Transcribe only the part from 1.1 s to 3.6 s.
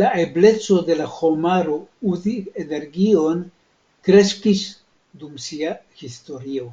homaro, uzi energion,